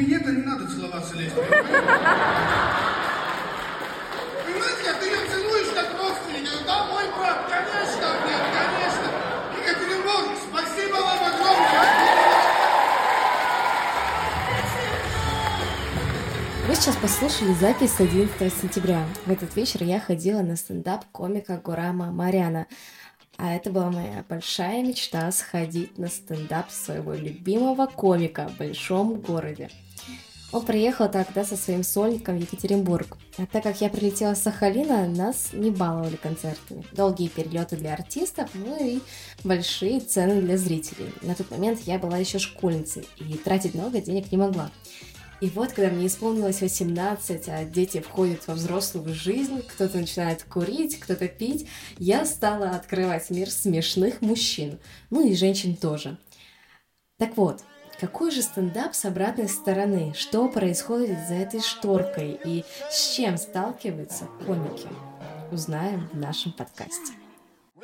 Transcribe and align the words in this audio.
минета 0.00 0.30
не 0.32 0.42
надо 0.42 0.66
целоваться 0.66 1.14
лезть. 1.16 1.34
Понимаете, 1.34 1.60
а 4.90 4.94
ты 4.98 5.06
ее 5.06 5.18
целуешь 5.30 5.72
как 5.74 5.88
родственник. 6.00 6.44
Я 6.44 6.50
говорю, 6.50 6.66
да, 6.66 6.84
мой 6.86 7.04
брат, 7.16 7.46
конечно, 7.48 8.06
блядь, 8.24 8.50
конечно. 8.56 9.08
Екатеринбург, 9.58 10.30
спасибо 10.48 10.96
вам 10.96 11.24
огромное. 11.24 11.86
Вы 16.66 16.74
сейчас 16.74 16.96
послушали 16.96 17.52
запись 17.54 17.92
с 17.92 18.00
11 18.00 18.54
сентября. 18.54 19.04
В 19.26 19.30
этот 19.30 19.54
вечер 19.56 19.82
я 19.82 20.00
ходила 20.00 20.40
на 20.40 20.56
стендап 20.56 21.04
комика 21.12 21.60
Гурама 21.62 22.10
Маряна. 22.10 22.66
А 23.42 23.54
это 23.54 23.70
была 23.70 23.90
моя 23.90 24.22
большая 24.28 24.82
мечта 24.82 25.32
сходить 25.32 25.96
на 25.96 26.08
стендап 26.08 26.70
своего 26.70 27.14
любимого 27.14 27.86
комика 27.86 28.48
в 28.48 28.58
большом 28.58 29.14
городе. 29.14 29.70
Он 30.52 30.62
приехал 30.66 31.08
тогда 31.08 31.44
со 31.44 31.56
своим 31.56 31.82
сольником 31.82 32.36
в 32.36 32.40
Екатеринбург. 32.42 33.16
А 33.38 33.46
так 33.46 33.62
как 33.62 33.80
я 33.80 33.88
прилетела 33.88 34.34
с 34.34 34.42
Сахалина, 34.42 35.08
нас 35.08 35.50
не 35.54 35.70
баловали 35.70 36.16
концертами. 36.16 36.84
Долгие 36.92 37.28
перелеты 37.28 37.76
для 37.76 37.94
артистов, 37.94 38.50
ну 38.52 38.76
и 38.84 39.00
большие 39.42 40.00
цены 40.00 40.42
для 40.42 40.58
зрителей. 40.58 41.10
На 41.22 41.34
тот 41.34 41.50
момент 41.50 41.80
я 41.86 41.98
была 41.98 42.18
еще 42.18 42.38
школьницей 42.38 43.08
и 43.16 43.38
тратить 43.38 43.74
много 43.74 44.02
денег 44.02 44.30
не 44.30 44.36
могла. 44.36 44.70
И 45.40 45.48
вот, 45.48 45.72
когда 45.72 45.90
мне 45.90 46.06
исполнилось 46.06 46.60
18, 46.60 47.48
а 47.48 47.64
дети 47.64 48.00
входят 48.00 48.46
во 48.46 48.54
взрослую 48.54 49.14
жизнь, 49.14 49.62
кто-то 49.62 49.96
начинает 49.96 50.44
курить, 50.44 51.00
кто-то 51.00 51.28
пить, 51.28 51.66
я 51.98 52.26
стала 52.26 52.70
открывать 52.70 53.30
мир 53.30 53.50
смешных 53.50 54.20
мужчин, 54.20 54.78
ну 55.08 55.26
и 55.26 55.34
женщин 55.34 55.76
тоже. 55.76 56.18
Так 57.16 57.36
вот, 57.36 57.62
какой 57.98 58.30
же 58.30 58.42
стендап 58.42 58.94
с 58.94 59.04
обратной 59.04 59.48
стороны? 59.48 60.12
Что 60.14 60.48
происходит 60.48 61.18
за 61.28 61.34
этой 61.34 61.60
шторкой 61.60 62.38
и 62.44 62.64
с 62.90 63.14
чем 63.14 63.36
сталкиваются 63.36 64.26
комики? 64.46 64.88
Узнаем 65.52 66.08
в 66.12 66.18
нашем 66.18 66.52
подкасте. 66.52 67.12
И 67.76 67.80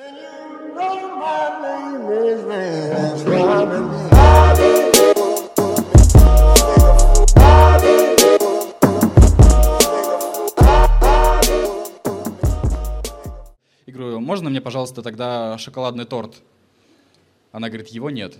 говорю, 3.25 4.06
можно 14.27 14.51
мне, 14.51 14.61
пожалуйста, 14.61 15.03
тогда 15.03 15.57
шоколадный 15.57 16.05
торт? 16.05 16.43
Она 17.53 17.69
говорит, 17.69 17.89
его 17.89 18.11
нет. 18.11 18.37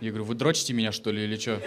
Я 0.00 0.10
говорю, 0.10 0.24
вы 0.24 0.34
дрочите 0.34 0.72
меня, 0.72 0.90
что 0.90 1.12
ли, 1.12 1.22
или 1.22 1.36
что? 1.36 1.62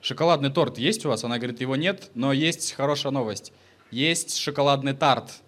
Шоколадный 0.00 0.50
торт 0.50 0.78
есть 0.78 1.04
у 1.04 1.10
вас? 1.10 1.22
Она 1.22 1.36
говорит, 1.36 1.60
его 1.60 1.76
нет, 1.76 2.10
но 2.14 2.32
есть 2.32 2.72
хорошая 2.72 3.12
новость. 3.12 3.52
Есть 3.90 4.38
шоколадный 4.38 4.94
тарт. 4.94 5.42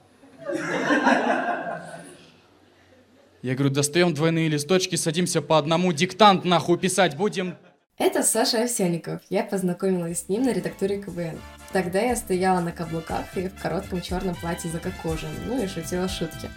Я 3.41 3.55
говорю, 3.55 3.71
достаем 3.71 4.13
двойные 4.13 4.51
листочки, 4.51 4.97
садимся 4.97 5.41
по 5.41 5.57
одному, 5.57 5.95
диктант 5.95 6.45
нахуй 6.45 6.77
писать 6.77 7.17
будем. 7.17 7.57
Это 7.98 8.23
Саша 8.23 8.62
Овсяников. 8.62 9.21
Я 9.29 9.45
познакомилась 9.45 10.21
с 10.21 10.29
ним 10.29 10.45
на 10.45 10.53
редакторе 10.53 11.03
КВН. 11.03 11.39
Тогда 11.73 12.01
я 12.01 12.17
стояла 12.17 12.61
на 12.61 12.73
каблуках 12.73 13.37
и 13.37 13.49
в 13.49 13.61
коротком 13.61 14.01
черном 14.01 14.34
платье 14.34 14.71
закокожен, 14.71 15.29
ну 15.47 15.62
и 15.62 15.67
шутила 15.67 16.09
шутки. 16.09 16.49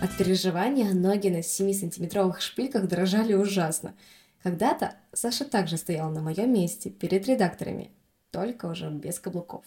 От 0.00 0.16
переживания 0.16 0.92
ноги 0.92 1.28
на 1.28 1.38
7-сантиметровых 1.38 2.40
шпильках 2.40 2.86
дрожали 2.86 3.34
ужасно. 3.34 3.94
Когда-то 4.42 4.94
Саша 5.12 5.44
также 5.44 5.78
стоял 5.78 6.10
на 6.10 6.20
моем 6.20 6.52
месте 6.52 6.90
перед 6.90 7.26
редакторами, 7.26 7.90
только 8.30 8.66
уже 8.66 8.88
без 8.90 9.18
каблуков. 9.18 9.64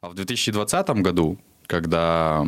А 0.00 0.08
в 0.08 0.14
2020 0.14 0.88
году, 1.02 1.38
когда 1.66 2.44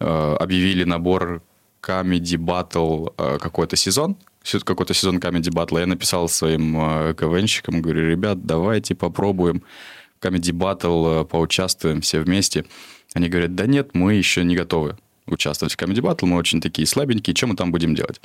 э, 0.00 0.04
объявили 0.04 0.84
набор 0.84 1.42
Comedy 1.82 2.36
Battle 2.36 3.12
э, 3.16 3.38
какой-то 3.38 3.76
сезон, 3.76 4.16
какой-то 4.64 4.94
сезон 4.94 5.18
Comedy 5.18 5.50
Battle, 5.50 5.80
я 5.80 5.86
написал 5.86 6.28
своим 6.28 6.76
э, 6.78 7.14
КВНщикам, 7.14 7.82
говорю, 7.82 8.08
ребят, 8.08 8.44
давайте 8.44 8.94
попробуем 8.94 9.62
Comedy 10.20 10.52
Battle, 10.52 11.22
э, 11.22 11.24
поучаствуем 11.24 12.00
все 12.00 12.20
вместе. 12.20 12.64
Они 13.14 13.28
говорят, 13.28 13.54
да 13.54 13.66
нет, 13.66 13.90
мы 13.94 14.14
еще 14.14 14.44
не 14.44 14.56
готовы 14.56 14.96
участвовать 15.26 15.74
в 15.74 15.78
Comedy 15.78 16.00
Battle, 16.00 16.26
мы 16.26 16.36
очень 16.36 16.60
такие 16.60 16.86
слабенькие, 16.86 17.36
что 17.36 17.46
мы 17.46 17.56
там 17.56 17.70
будем 17.70 17.94
делать? 17.94 18.20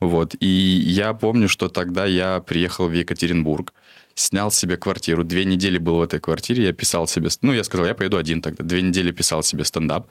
Вот, 0.00 0.34
и 0.40 0.46
я 0.46 1.12
помню, 1.14 1.48
что 1.48 1.68
тогда 1.68 2.06
я 2.06 2.40
приехал 2.40 2.88
в 2.88 2.92
Екатеринбург, 2.92 3.72
снял 4.14 4.50
себе 4.50 4.76
квартиру, 4.76 5.24
две 5.24 5.44
недели 5.44 5.78
был 5.78 5.96
в 5.96 6.02
этой 6.02 6.20
квартире, 6.20 6.64
я 6.64 6.72
писал 6.72 7.06
себе, 7.06 7.28
ну, 7.42 7.52
я 7.52 7.64
сказал, 7.64 7.86
я 7.86 7.94
поеду 7.94 8.16
один 8.16 8.42
тогда, 8.42 8.64
две 8.64 8.82
недели 8.82 9.10
писал 9.10 9.42
себе 9.42 9.64
стендап, 9.64 10.06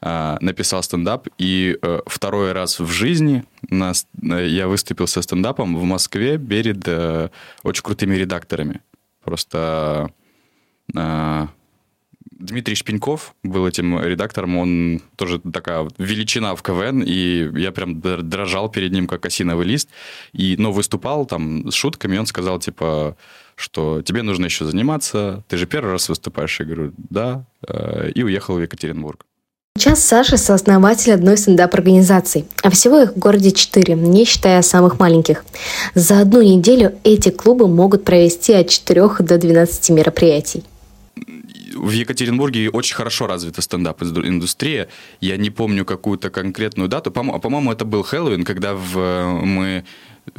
а, 0.00 0.38
написал 0.40 0.82
стендап, 0.82 1.28
и 1.38 1.78
э, 1.80 2.00
второй 2.06 2.52
раз 2.52 2.80
в 2.80 2.90
жизни 2.90 3.44
на 3.68 3.92
э, 3.92 4.46
я 4.48 4.68
выступил 4.68 5.06
со 5.06 5.22
стендапом 5.22 5.76
в 5.76 5.84
Москве 5.84 6.38
перед 6.38 6.86
э, 6.86 7.30
очень 7.62 7.82
крутыми 7.82 8.14
редакторами. 8.14 8.80
Просто 9.24 10.10
э, 10.94 11.46
Дмитрий 12.38 12.74
Шпеньков 12.74 13.34
был 13.42 13.66
этим 13.66 13.98
редактором, 13.98 14.58
он 14.58 15.00
тоже 15.16 15.38
такая 15.38 15.88
величина 15.96 16.54
в 16.54 16.62
КВН, 16.62 17.02
и 17.02 17.50
я 17.58 17.72
прям 17.72 18.00
др- 18.00 18.22
дрожал 18.22 18.70
перед 18.70 18.92
ним, 18.92 19.06
как 19.06 19.24
осиновый 19.24 19.66
лист, 19.66 19.88
и, 20.32 20.56
но 20.58 20.70
выступал 20.70 21.24
там 21.24 21.70
с 21.70 21.74
шутками, 21.74 22.16
и 22.16 22.18
он 22.18 22.26
сказал, 22.26 22.58
типа, 22.58 23.16
что 23.56 24.02
тебе 24.02 24.22
нужно 24.22 24.44
еще 24.44 24.64
заниматься, 24.64 25.42
ты 25.48 25.56
же 25.56 25.66
первый 25.66 25.90
раз 25.92 26.08
выступаешь, 26.08 26.60
я 26.60 26.66
говорю, 26.66 26.92
да, 27.10 27.44
э, 27.66 28.10
и 28.14 28.22
уехал 28.22 28.54
в 28.54 28.60
Екатеринбург. 28.62 29.24
Сейчас 29.78 30.02
Саша 30.02 30.36
сооснователь 30.38 31.12
одной 31.12 31.36
стендап-организации, 31.36 32.46
а 32.62 32.70
всего 32.70 33.00
их 33.00 33.12
в 33.14 33.18
городе 33.18 33.50
четыре, 33.50 33.94
не 33.94 34.24
считая 34.24 34.62
самых 34.62 34.98
маленьких. 34.98 35.44
За 35.94 36.20
одну 36.20 36.40
неделю 36.42 36.94
эти 37.04 37.28
клубы 37.30 37.68
могут 37.68 38.04
провести 38.04 38.54
от 38.54 38.68
4 38.70 39.08
до 39.20 39.36
12 39.38 39.90
мероприятий. 39.90 40.64
в 41.74 41.90
Екатеринбурге 41.90 42.70
очень 42.70 42.94
хорошо 42.96 43.26
развита 43.26 43.60
стендап-индустрия. 43.60 44.88
Я 45.20 45.36
не 45.36 45.50
помню 45.50 45.84
какую-то 45.84 46.30
конкретную 46.30 46.88
дату. 46.88 47.10
По- 47.10 47.38
По-моему, 47.38 47.70
это 47.70 47.84
был 47.84 48.02
Хэллоуин, 48.02 48.44
когда 48.44 48.72
в- 48.74 49.40
мы 49.44 49.84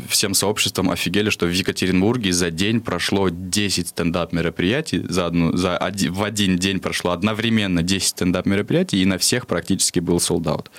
всем 0.07 0.33
сообществом 0.33 0.89
офигели, 0.89 1.29
что 1.29 1.45
в 1.45 1.51
Екатеринбурге 1.51 2.31
за 2.31 2.51
день 2.51 2.81
прошло 2.81 3.29
10 3.29 3.89
стендап-мероприятий. 3.89 5.03
За 5.07 5.27
одну, 5.27 5.55
за 5.55 5.77
оди- 5.77 6.09
в 6.09 6.23
один 6.23 6.57
день 6.57 6.79
прошло 6.79 7.11
одновременно 7.11 7.83
10 7.83 8.09
стендап-мероприятий, 8.09 9.01
и 9.01 9.05
на 9.05 9.17
всех 9.17 9.47
практически 9.47 9.99
был 9.99 10.19
солдат. 10.19 10.69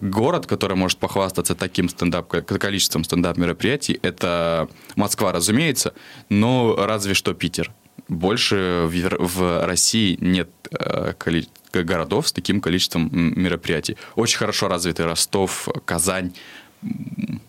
Город, 0.00 0.46
который 0.46 0.76
может 0.76 0.98
похвастаться 0.98 1.54
таким 1.54 1.88
стендап, 1.88 2.28
количеством 2.28 3.04
стендап-мероприятий, 3.04 3.98
это 4.02 4.68
Москва, 4.96 5.32
разумеется, 5.32 5.94
но 6.28 6.76
разве 6.76 7.14
что 7.14 7.34
Питер. 7.34 7.72
Больше 8.08 8.84
в, 8.86 9.16
в 9.18 9.66
России 9.66 10.18
нет 10.20 10.50
э, 10.70 11.14
городов 11.72 12.28
с 12.28 12.32
таким 12.32 12.60
количеством 12.60 13.08
мероприятий. 13.12 13.96
Очень 14.16 14.38
хорошо 14.38 14.68
развиты 14.68 15.04
Ростов, 15.04 15.68
Казань, 15.84 16.32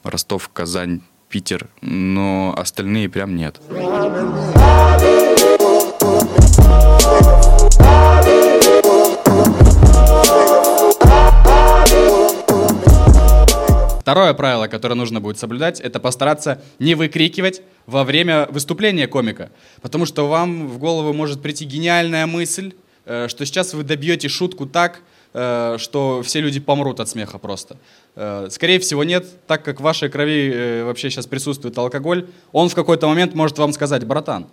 Ростов, 0.04 0.50
Казань, 0.54 1.02
Питер, 1.30 1.68
но 1.82 2.54
остальные 2.58 3.10
прям 3.10 3.36
нет. 3.36 3.60
Второе 14.04 14.34
правило, 14.34 14.68
которое 14.68 14.96
нужно 14.96 15.22
будет 15.22 15.40
соблюдать, 15.40 15.80
это 15.80 16.00
постараться 16.00 16.62
не 16.78 16.94
выкрикивать 16.94 17.62
во 17.86 18.04
время 18.04 18.48
выступления 18.52 19.08
комика. 19.08 19.50
Потому 19.82 20.06
что 20.06 20.28
вам 20.28 20.68
в 20.68 20.78
голову 20.78 21.14
может 21.14 21.42
прийти 21.42 21.64
гениальная 21.64 22.28
мысль, 22.28 22.74
э, 23.06 23.28
что 23.30 23.46
сейчас 23.46 23.74
вы 23.74 23.84
добьете 23.84 24.28
шутку 24.28 24.66
так, 24.66 25.02
что 25.34 26.22
все 26.24 26.42
люди 26.42 26.60
помрут 26.60 27.00
от 27.00 27.10
смеха 27.10 27.40
просто. 27.40 27.78
Э, 28.16 28.48
Скорее 28.52 28.80
всего, 28.80 29.04
нет, 29.04 29.26
так 29.48 29.66
как 29.66 29.80
в 29.80 29.84
вашей 29.84 30.10
крови 30.10 30.52
э, 30.54 30.84
вообще 30.84 31.10
сейчас 31.10 31.26
присутствует 31.26 31.78
алкоголь, 31.78 32.28
он 32.52 32.70
в 32.70 32.76
какой-то 32.76 33.08
момент 33.08 33.34
может 33.34 33.58
вам 33.58 33.74
сказать, 33.74 34.06
братан, 34.06 34.48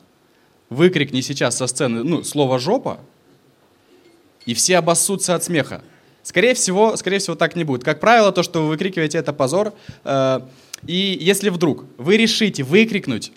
выкрикни 0.71 1.21
сейчас 1.21 1.59
со 1.59 1.67
сцены 1.67 2.03
ну, 2.03 2.23
слово 2.23 2.59
«жопа», 2.59 2.99
и 4.47 4.55
все 4.55 4.79
обоссутся 4.79 5.35
от 5.35 5.45
смеха. 5.45 5.83
Скорее 6.23 6.55
всего, 6.55 6.97
скорее 6.97 7.19
всего, 7.19 7.37
так 7.37 7.57
не 7.57 7.65
будет. 7.65 7.85
Как 7.85 8.01
правило, 8.01 8.33
то, 8.33 8.43
что 8.43 8.63
вы 8.63 8.69
выкрикиваете, 8.69 9.19
это 9.19 9.33
позор. 9.33 9.75
Э, 10.05 10.41
И 10.87 11.19
если 11.21 11.51
вдруг 11.51 11.85
вы 11.99 12.17
решите 12.17 12.63
выкрикнуть, 12.63 13.33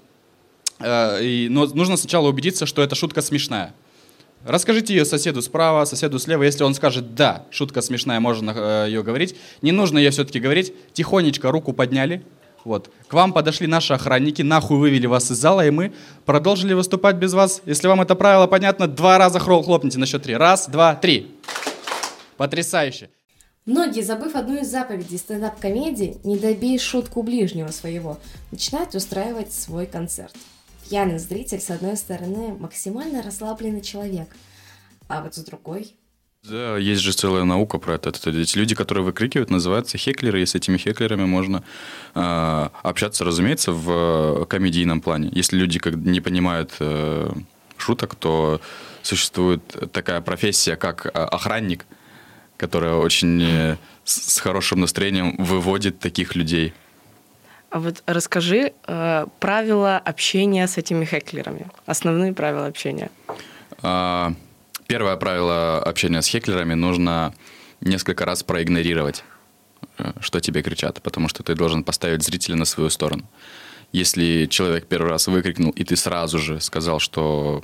э, 0.80 1.48
но 1.50 1.66
нужно 1.68 1.98
сначала 1.98 2.30
убедиться, 2.30 2.66
что 2.66 2.82
эта 2.82 2.96
шутка 2.96 3.22
смешная. 3.22 3.74
Расскажите 4.46 4.94
ее 4.94 5.06
соседу 5.06 5.42
справа, 5.42 5.86
соседу 5.86 6.20
слева. 6.20 6.44
Если 6.44 6.64
он 6.64 6.74
скажет, 6.74 7.16
да, 7.16 7.46
шутка 7.50 7.82
смешная, 7.82 8.20
можно 8.20 8.54
э, 8.56 8.86
ее 8.88 9.02
говорить. 9.02 9.36
Не 9.62 9.72
нужно 9.72 9.98
ее 9.98 10.10
все-таки 10.12 10.40
говорить. 10.40 10.74
Тихонечко 10.94 11.50
руку 11.50 11.72
подняли, 11.72 12.24
Вот. 12.66 12.90
К 13.08 13.14
вам 13.14 13.32
подошли 13.34 13.68
наши 13.68 13.94
охранники, 13.94 14.42
нахуй 14.42 14.78
вывели 14.78 15.06
вас 15.06 15.32
из 15.32 15.38
зала, 15.38 15.66
и 15.66 15.70
мы 15.70 15.94
продолжили 16.26 16.74
выступать 16.74 17.16
без 17.16 17.34
вас. 17.34 17.62
Если 17.66 17.88
вам 17.88 18.02
это 18.02 18.16
правило 18.16 18.48
понятно, 18.48 18.88
два 18.88 19.18
раза 19.18 19.40
хлопните 19.40 19.98
на 19.98 20.06
счет 20.06 20.24
три. 20.24 20.36
Раз, 20.36 20.68
два, 20.68 20.96
три. 20.96 21.36
Потрясающе. 22.38 23.10
Многие, 23.66 24.02
забыв 24.02 24.36
одну 24.36 24.60
из 24.60 24.68
заповедей 24.68 25.18
стендап-комедии 25.18 26.18
«Не 26.26 26.38
добей 26.38 26.78
шутку 26.78 27.24
ближнего 27.24 27.70
своего», 27.70 28.18
начинают 28.52 28.94
устраивать 28.94 29.54
свой 29.54 29.86
концерт. 29.86 30.36
Пьяный 30.88 31.18
зритель, 31.18 31.60
с 31.60 31.70
одной 31.70 31.98
стороны, 31.98 32.56
максимально 32.60 33.22
расслабленный 33.22 33.82
человек, 33.82 34.28
а 35.08 35.22
вот 35.22 35.36
с 35.36 35.40
другой 35.40 35.96
Да, 36.44 36.78
есть 36.78 37.02
же 37.02 37.14
целая 37.14 37.46
наука 37.46 37.78
про 37.78 37.96
это. 37.96 38.10
Это 38.10 38.30
Эти 38.30 38.58
люди, 38.58 38.76
которые 38.76 39.04
выкрикивают, 39.04 39.50
называются 39.50 39.98
хеклеры, 39.98 40.42
и 40.42 40.46
с 40.46 40.56
этими 40.56 40.78
хеклерами 40.78 41.26
можно 41.26 41.64
э, 42.16 42.70
общаться, 42.84 43.24
разумеется, 43.24 43.72
в 43.72 44.46
комедийном 44.46 45.02
плане. 45.02 45.30
Если 45.32 45.58
люди 45.58 45.80
как 45.80 45.96
не 45.96 46.22
понимают 46.22 46.72
э, 46.80 47.32
шуток, 47.78 48.16
то 48.16 48.62
существует 49.02 49.62
такая 49.92 50.22
профессия, 50.22 50.76
как 50.76 51.06
э, 51.06 51.10
охранник, 51.10 51.86
которая 52.58 52.96
очень 52.96 53.42
э, 53.44 53.78
с 54.04 54.40
хорошим 54.40 54.80
настроением 54.80 55.36
выводит 55.38 56.00
таких 56.00 56.36
людей. 56.36 56.74
А 57.74 57.80
вот 57.80 58.04
расскажи 58.06 58.74
э, 58.86 59.26
правила 59.40 59.98
общения 59.98 60.68
с 60.68 60.78
этими 60.78 61.06
хеклерами. 61.06 61.66
Основные 61.88 62.32
правила 62.32 62.68
общения. 62.68 63.10
А, 63.82 64.34
Первое 64.86 65.16
правило 65.16 65.82
общения 65.82 66.22
с 66.22 66.28
хеклерами 66.28 66.76
нужно 66.76 67.34
несколько 67.82 68.26
раз 68.26 68.44
проигнорировать, 68.44 69.24
э, 69.98 70.12
что 70.20 70.40
тебе 70.40 70.62
кричат, 70.62 71.02
потому 71.02 71.28
что 71.30 71.42
ты 71.42 71.56
должен 71.56 71.84
поставить 71.84 72.22
зрителя 72.22 72.58
на 72.58 72.66
свою 72.66 72.92
сторону. 72.92 73.24
Если 73.92 74.46
человек 74.46 74.86
первый 74.86 75.10
раз 75.10 75.26
выкрикнул, 75.26 75.72
и 75.72 75.84
ты 75.84 75.96
сразу 75.96 76.38
же 76.38 76.62
сказал, 76.62 77.00
что 77.00 77.64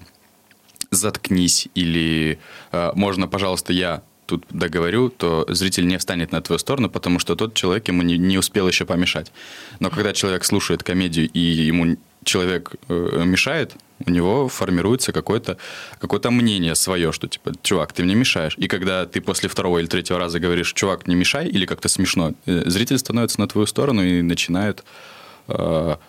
заткнись 0.89 1.67
или 1.75 2.39
э, 2.71 2.91
можно, 2.95 3.27
пожалуйста, 3.27 3.73
я 3.73 4.01
тут 4.29 4.45
договорю, 4.49 5.09
то 5.09 5.45
зритель 5.49 5.87
не 5.87 5.97
встанет 5.97 6.31
на 6.31 6.41
твою 6.41 6.59
сторону, 6.59 6.89
потому 6.89 7.19
что 7.19 7.35
тот 7.35 7.53
человек 7.55 7.87
ему 7.87 8.03
не, 8.03 8.17
не 8.17 8.37
успел 8.37 8.67
еще 8.67 8.85
помешать. 8.85 9.31
Но 9.79 9.89
когда 9.89 10.13
человек 10.13 10.43
слушает 10.45 10.83
комедию 10.83 11.29
и 11.29 11.39
ему 11.39 11.97
человек 12.23 12.71
э, 12.89 13.23
мешает, 13.25 13.75
у 14.05 14.11
него 14.11 14.47
формируется 14.47 15.11
какое-то 15.11 15.57
какое 15.99 16.31
мнение 16.31 16.75
свое, 16.75 17.11
что 17.11 17.27
типа, 17.27 17.53
чувак, 17.63 17.93
ты 17.93 18.03
мне 18.03 18.15
мешаешь. 18.15 18.55
И 18.57 18.67
когда 18.67 19.05
ты 19.05 19.19
после 19.21 19.49
второго 19.49 19.79
или 19.79 19.87
третьего 19.87 20.19
раза 20.19 20.39
говоришь, 20.39 20.73
чувак, 20.73 21.07
не 21.07 21.15
мешай, 21.15 21.47
или 21.47 21.65
как-то 21.65 21.89
смешно, 21.89 22.33
э, 22.45 22.69
зритель 22.69 22.99
становится 22.99 23.39
на 23.39 23.47
твою 23.47 23.67
сторону 23.67 24.03
и 24.03 24.21
начинает 24.21 24.83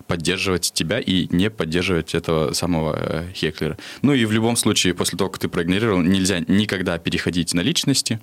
поддерживать 0.06 0.72
тебя 0.72 1.00
и 1.00 1.26
не 1.34 1.50
поддерживать 1.50 2.14
этого 2.14 2.52
самого 2.52 2.96
э, 2.96 3.32
хеклера. 3.34 3.78
Ну 4.02 4.12
и 4.12 4.25
в 4.25 4.32
любом 4.32 4.56
случае, 4.56 4.94
после 4.94 5.19
того, 5.19 5.31
как 5.31 5.40
ты 5.40 5.48
проигнорировал, 5.48 6.02
нельзя 6.02 6.40
никогда 6.46 6.98
переходить 6.98 7.54
на 7.54 7.60
личности, 7.60 8.20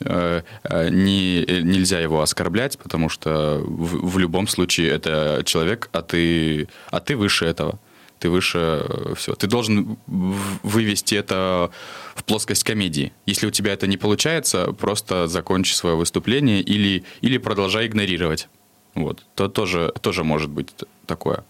э, 0.00 0.42
э, 0.64 0.88
не, 0.90 1.44
э, 1.46 1.60
нельзя 1.62 2.00
его 2.00 2.20
оскорблять, 2.20 2.78
потому 2.78 3.08
что 3.08 3.62
в, 3.64 4.10
в 4.10 4.18
любом 4.18 4.48
случае 4.48 4.90
это 4.90 5.42
человек, 5.44 5.88
а 5.92 6.02
ты, 6.02 6.68
а 6.90 7.00
ты 7.00 7.16
выше 7.16 7.46
этого. 7.46 7.78
Ты 8.18 8.28
выше 8.28 8.86
все. 9.16 9.34
Ты 9.34 9.46
должен 9.46 9.96
вывести 10.06 11.14
это 11.14 11.70
в 12.14 12.24
плоскость 12.24 12.64
комедии. 12.64 13.14
Если 13.24 13.46
у 13.46 13.50
тебя 13.50 13.72
это 13.72 13.86
не 13.86 13.96
получается, 13.96 14.72
просто 14.72 15.26
закончи 15.26 15.72
свое 15.72 15.96
выступление 15.96 16.60
или, 16.60 17.02
или 17.22 17.38
продолжай 17.38 17.86
игнорировать. 17.86 18.48
Вот. 18.94 19.24
То 19.34 19.48
тоже, 19.48 19.92
тоже 20.00 20.24
может 20.24 20.50
быть 20.50 20.68
такое. 21.06 21.44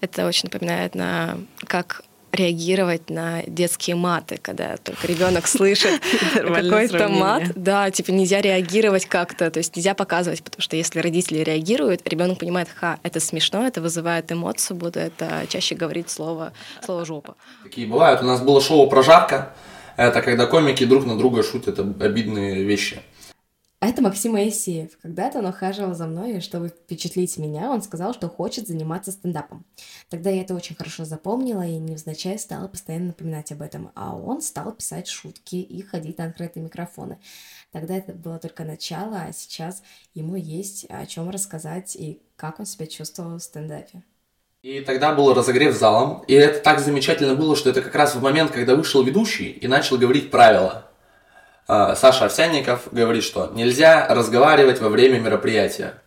Это 0.00 0.26
очень 0.26 0.48
напоминает 0.50 0.94
на 0.94 1.38
как 1.66 2.02
реагировать 2.32 3.08
на 3.08 3.42
детские 3.46 3.96
маты, 3.96 4.38
когда 4.40 4.76
только 4.76 5.06
ребенок 5.06 5.46
слышит 5.48 6.00
какой-то 6.34 7.08
мат. 7.08 7.44
Да, 7.54 7.90
типа 7.90 8.10
нельзя 8.10 8.40
реагировать 8.40 9.06
как-то, 9.06 9.50
то 9.50 9.58
есть 9.58 9.74
нельзя 9.76 9.94
показывать, 9.94 10.42
потому 10.42 10.60
что 10.60 10.76
если 10.76 11.00
родители 11.00 11.38
реагируют, 11.38 12.06
ребенок 12.06 12.38
понимает, 12.38 12.68
ха, 12.74 12.98
это 13.02 13.20
смешно, 13.20 13.66
это 13.66 13.80
вызывает 13.80 14.30
эмоцию, 14.30 14.76
буду 14.76 14.98
это 15.00 15.46
чаще 15.48 15.74
говорить 15.74 16.10
слово, 16.10 16.52
слово 16.84 17.04
жопа. 17.04 17.36
Такие 17.62 17.86
бывают. 17.86 18.20
У 18.22 18.26
нас 18.26 18.40
было 18.40 18.60
шоу 18.60 18.88
«Прожарка». 18.88 19.54
Это 19.96 20.20
когда 20.20 20.46
комики 20.46 20.84
друг 20.84 21.06
на 21.06 21.16
друга 21.16 21.42
шутят 21.42 21.78
об- 21.78 22.02
обидные 22.02 22.64
вещи. 22.64 23.00
Это 23.88 24.02
Максим 24.02 24.32
Моисеев. 24.32 24.98
Когда-то 25.00 25.38
он 25.38 25.46
ухаживал 25.46 25.94
за 25.94 26.08
мной, 26.08 26.38
и 26.38 26.40
чтобы 26.40 26.70
впечатлить 26.70 27.36
меня, 27.38 27.70
он 27.70 27.82
сказал, 27.82 28.14
что 28.14 28.28
хочет 28.28 28.66
заниматься 28.66 29.12
стендапом. 29.12 29.64
Тогда 30.10 30.28
я 30.28 30.42
это 30.42 30.56
очень 30.56 30.74
хорошо 30.74 31.04
запомнила 31.04 31.64
и 31.64 31.76
невзначай 31.76 32.36
стала 32.36 32.66
постоянно 32.66 33.06
напоминать 33.06 33.52
об 33.52 33.62
этом. 33.62 33.92
А 33.94 34.16
он 34.16 34.42
стал 34.42 34.72
писать 34.72 35.06
шутки 35.06 35.54
и 35.54 35.82
ходить 35.82 36.18
на 36.18 36.24
открытые 36.24 36.64
микрофоны. 36.64 37.20
Тогда 37.70 37.96
это 37.96 38.12
было 38.12 38.40
только 38.40 38.64
начало, 38.64 39.20
а 39.20 39.32
сейчас 39.32 39.84
ему 40.14 40.34
есть 40.34 40.86
о 40.88 41.06
чем 41.06 41.30
рассказать 41.30 41.94
и 41.94 42.20
как 42.34 42.58
он 42.58 42.66
себя 42.66 42.88
чувствовал 42.88 43.38
в 43.38 43.42
стендапе. 43.42 44.02
И 44.62 44.80
тогда 44.80 45.14
был 45.14 45.32
разогрев 45.32 45.76
залом, 45.76 46.24
и 46.26 46.34
это 46.34 46.58
так 46.58 46.80
замечательно 46.80 47.36
было, 47.36 47.54
что 47.54 47.70
это 47.70 47.82
как 47.82 47.94
раз 47.94 48.16
в 48.16 48.20
момент, 48.20 48.50
когда 48.50 48.74
вышел 48.74 49.04
ведущий 49.04 49.52
и 49.52 49.68
начал 49.68 49.96
говорить 49.96 50.32
правила. 50.32 50.90
А, 51.68 51.96
Саша 51.96 52.26
Овсянников 52.26 52.88
говорит, 52.92 53.24
что 53.24 53.50
нельзя 53.54 54.06
разговаривать 54.08 54.80
во 54.80 54.88
время 54.88 55.18
мероприятия. 55.18 56.00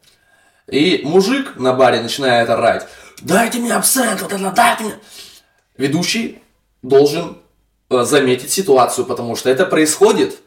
И 0.67 1.01
мужик 1.03 1.55
на 1.57 1.73
баре 1.73 2.01
начинает 2.01 2.49
орать, 2.49 2.87
дайте 3.21 3.57
мне 3.59 3.73
абсент, 3.73 4.21
вот 4.21 4.31
это, 4.31 4.51
дайте 4.51 4.83
мне. 4.83 4.93
Ведущий 5.77 6.41
должен 6.81 7.39
э, 7.89 8.03
заметить 8.03 8.51
ситуацию, 8.51 9.05
потому 9.05 9.35
что 9.35 9.49
это 9.49 9.65
происходит, 9.65 10.37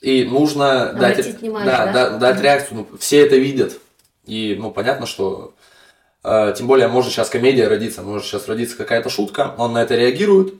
и 0.00 0.24
нужно 0.24 0.92
дать, 0.92 1.24
внимание, 1.40 1.70
да, 1.70 1.86
да? 1.86 2.10
да- 2.10 2.18
дать 2.18 2.40
реакцию. 2.42 2.86
Ну, 2.90 2.98
все 2.98 3.24
это 3.24 3.36
видят. 3.36 3.74
И, 4.26 4.56
ну, 4.58 4.70
понятно, 4.70 5.06
что 5.06 5.54
Э, 6.22 6.52
Тем 6.56 6.66
более, 6.66 6.88
может 6.88 7.12
сейчас 7.12 7.30
комедия 7.30 7.68
родиться, 7.68 8.02
может 8.02 8.26
сейчас 8.26 8.46
родиться 8.48 8.76
какая-то 8.76 9.08
шутка, 9.08 9.54
он 9.56 9.72
на 9.72 9.82
это 9.82 9.94
реагирует. 9.96 10.54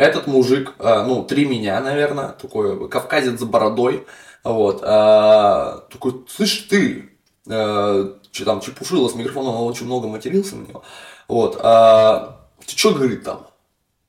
Этот 0.00 0.26
мужик, 0.26 0.72
э, 0.78 1.04
ну, 1.06 1.24
три 1.24 1.44
меня, 1.44 1.78
наверное, 1.78 2.28
такой 2.30 2.88
кавказец 2.88 3.38
с 3.38 3.44
бородой, 3.44 4.06
вот, 4.42 4.80
э, 4.82 5.80
такой, 5.92 6.24
слышь, 6.26 6.66
ты, 6.70 7.10
э, 7.46 8.14
че 8.30 8.44
там, 8.46 8.62
чепушила 8.62 9.10
с 9.10 9.14
микрофоном, 9.14 9.56
он 9.56 9.68
очень 9.68 9.84
много 9.84 10.08
матерился 10.08 10.56
на 10.56 10.66
него, 10.66 10.82
вот, 11.28 11.58
ты 11.58 12.76
что, 12.76 12.94
говорит, 12.94 13.24
там, 13.24 13.46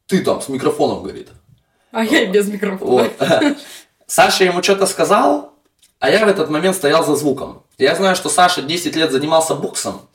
ты 0.08 0.24
там 0.24 0.42
с 0.42 0.48
микрофоном, 0.48 1.04
говорит, 1.04 1.28
А 1.92 2.06
я 2.06 2.24
и 2.24 2.28
без 2.28 2.48
микрофона. 2.48 2.90
вот. 2.90 3.12
Саша 4.08 4.46
ему 4.46 4.64
что-то 4.64 4.88
сказал, 4.88 5.56
а 6.00 6.10
я 6.10 6.26
в 6.26 6.30
этот 6.30 6.50
момент 6.50 6.78
стоял 6.78 7.06
за 7.06 7.16
звуком. 7.18 7.64
Я 7.78 7.96
знаю, 7.96 8.16
что 8.16 8.30
Саша 8.30 8.62
10 8.62 8.96
лет 8.96 9.12
занимался 9.12 9.56
боксом, 9.56 10.08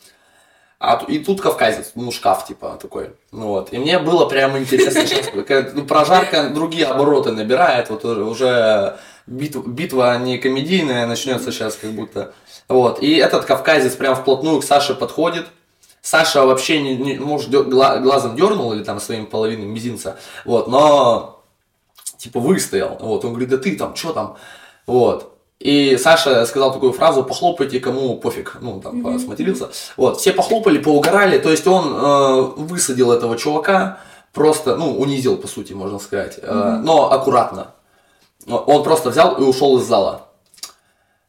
а 0.79 1.03
и 1.09 1.19
тут 1.19 1.41
кавказец, 1.41 1.93
ну, 1.95 2.11
шкаф, 2.13 2.47
типа, 2.47 2.79
такой. 2.81 3.11
Ну, 3.33 3.47
вот. 3.49 3.73
И 3.73 3.79
мне 3.79 3.99
было 3.99 4.27
прямо 4.27 4.59
интересно 4.59 5.07
сейчас, 5.07 5.31
ну, 5.75 5.85
прожарка 5.85 6.51
другие 6.51 6.87
обороты 6.87 7.33
набирает, 7.33 7.89
вот 7.91 8.05
уже- 8.05 8.99
битва, 9.27 9.63
битва 9.67 10.19
не 10.19 10.39
комедийная 10.39 11.07
начнется 11.07 11.51
сейчас 11.51 11.77
как 11.77 11.93
будто. 11.93 12.35
Вот. 12.69 13.03
И 13.03 13.15
этот 13.17 13.45
кавказец 13.47 13.95
прям 13.95 14.15
вплотную 14.15 14.61
к 14.61 14.65
Саше 14.65 14.95
подходит. 14.95 15.47
Саша 16.03 16.47
вообще, 16.47 16.81
не, 16.81 16.97
не- 16.97 17.19
может, 17.19 17.51
глазом 17.51 18.37
дернул 18.37 18.73
или 18.73 18.85
там 18.85 19.01
своим 19.01 19.27
половиной 19.27 19.67
мизинца, 19.67 20.19
вот, 20.45 20.69
но 20.69 21.43
типа 22.19 22.39
выстоял. 22.39 22.97
Вот, 23.01 23.25
он 23.25 23.31
говорит, 23.33 23.49
да 23.49 23.57
ты 23.57 23.77
там, 23.77 23.97
что 23.97 24.13
там? 24.13 24.37
Вот. 24.87 25.36
И 25.59 25.97
Саша 25.97 26.45
сказал 26.45 26.73
такую 26.73 26.93
фразу, 26.93 27.25
похлопайте, 27.25 27.81
кому 27.81 28.19
пофиг. 28.19 28.59
Ну, 28.61 28.81
там, 28.81 29.07
mm 29.07 29.19
сматерился. 29.19 29.71
Вот, 29.97 30.21
все 30.21 30.33
похлопали, 30.33 30.79
поугорали. 30.79 31.39
То 31.39 31.51
есть 31.51 31.67
он 31.67 31.95
э, 31.95 32.41
высадил 32.57 33.11
этого 33.11 33.39
чувака, 33.39 33.99
просто, 34.33 34.77
ну, 34.77 34.99
унизил, 34.99 35.39
по 35.39 35.49
сути, 35.49 35.73
можно 35.73 35.99
сказать. 35.99 36.39
Э, 36.43 36.79
но 36.83 37.11
аккуратно. 37.11 37.73
Он 38.47 38.83
просто 38.85 39.11
взял 39.11 39.37
и 39.37 39.43
ушел 39.43 39.79
из 39.79 39.85
зала. 39.85 40.29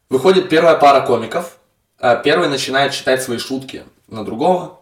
Выходит 0.10 0.50
первая 0.50 0.76
пара 0.76 1.06
комиков. 1.06 1.58
э, 2.00 2.22
Первый 2.24 2.50
начинает 2.50 2.92
читать 2.92 3.24
свои 3.24 3.38
шутки 3.38 3.84
на 4.10 4.26
другого. 4.26 4.80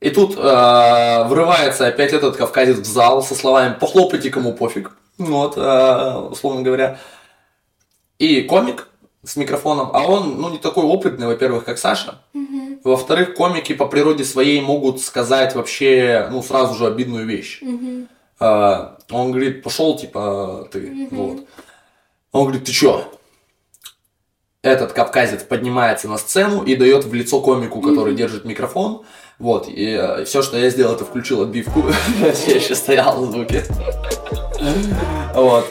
И 0.00 0.10
тут 0.10 0.36
э, 0.38 1.24
врывается 1.24 1.86
опять 1.86 2.12
этот 2.12 2.36
кавказец 2.36 2.78
в 2.78 2.84
зал 2.86 3.22
со 3.22 3.34
словами 3.34 3.74
«похлопайте, 3.78 4.30
кому 4.30 4.54
пофиг». 4.54 4.92
Вот, 5.18 5.56
э, 5.56 6.14
условно 6.30 6.62
говоря. 6.62 6.98
И 8.18 8.42
комик 8.42 8.88
с 9.24 9.36
микрофоном, 9.36 9.90
а 9.92 10.06
он, 10.06 10.40
ну, 10.40 10.50
не 10.50 10.58
такой 10.58 10.84
опытный, 10.84 11.26
во-первых, 11.26 11.64
как 11.64 11.78
Саша. 11.78 12.20
Во-вторых, 12.84 13.34
комики 13.34 13.74
по 13.74 13.86
природе 13.86 14.24
своей 14.24 14.60
могут 14.60 15.00
сказать 15.00 15.54
вообще, 15.54 16.28
ну, 16.30 16.42
сразу 16.42 16.74
же 16.74 16.86
обидную 16.86 17.26
вещь. 17.26 17.60
Э, 18.40 18.90
он 19.10 19.32
говорит, 19.32 19.62
пошел, 19.62 19.98
типа, 19.98 20.68
ты, 20.70 21.08
вот. 21.10 21.46
Он 22.30 22.42
говорит, 22.44 22.64
ты 22.64 22.72
чё? 22.72 23.04
этот 24.62 24.92
кавказец 24.92 25.42
поднимается 25.42 26.08
на 26.08 26.18
сцену 26.18 26.62
и 26.62 26.74
дает 26.74 27.04
в 27.04 27.14
лицо 27.14 27.40
комику, 27.40 27.80
который 27.80 28.14
держит 28.14 28.44
микрофон. 28.44 29.02
Вот, 29.38 29.66
и 29.68 30.24
все, 30.24 30.42
что 30.42 30.58
я 30.58 30.68
сделал, 30.68 30.94
это 30.94 31.04
включил 31.04 31.42
отбивку. 31.42 31.84
Я 32.46 32.56
еще 32.56 32.74
стоял 32.74 33.24
в 33.24 33.32
звуке. 33.32 33.64
Вот. 35.34 35.68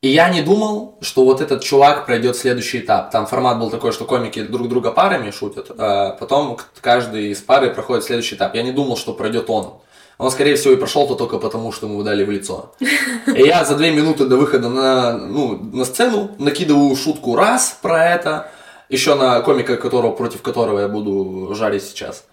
И 0.00 0.08
я 0.08 0.28
не 0.28 0.42
думал, 0.42 0.96
что 1.00 1.24
вот 1.24 1.40
этот 1.40 1.64
чувак 1.64 2.06
пройдет 2.06 2.36
следующий 2.36 2.78
этап. 2.78 3.10
Там 3.10 3.26
формат 3.26 3.58
был 3.58 3.68
такой, 3.68 3.90
что 3.90 4.04
комики 4.04 4.42
друг 4.42 4.68
друга 4.68 4.92
парами 4.92 5.32
шутят, 5.32 5.72
а 5.76 6.12
потом 6.12 6.56
каждый 6.80 7.30
из 7.30 7.40
пары 7.40 7.70
проходит 7.70 8.04
следующий 8.04 8.36
этап. 8.36 8.54
Я 8.54 8.62
не 8.62 8.70
думал, 8.70 8.96
что 8.96 9.12
пройдет 9.12 9.50
он. 9.50 9.80
Он, 10.18 10.30
скорее 10.30 10.54
всего, 10.54 10.74
и 10.74 10.76
прошел-то 10.76 11.16
только 11.16 11.38
потому, 11.38 11.72
что 11.72 11.86
ему 11.86 12.02
дали 12.04 12.24
в 12.24 12.30
лицо. 12.30 12.74
И 12.80 13.42
я 13.42 13.64
за 13.64 13.76
две 13.76 13.90
минуты 13.90 14.26
до 14.26 14.36
выхода 14.36 14.68
на, 14.68 15.16
ну, 15.16 15.58
на 15.72 15.84
сцену 15.84 16.30
накидываю 16.38 16.94
шутку 16.96 17.34
раз 17.34 17.78
про 17.82 18.04
это, 18.04 18.50
еще 18.88 19.16
на 19.16 19.40
комика, 19.40 19.76
которого, 19.76 20.12
против 20.12 20.42
которого 20.42 20.80
я 20.80 20.88
буду 20.88 21.54
жарить 21.54 21.82
сейчас. 21.82 22.24